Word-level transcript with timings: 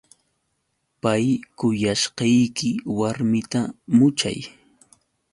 Pay 1.01 1.25
kuyashqayki 1.57 2.69
warmita 2.97 3.61
muchay. 3.97 4.39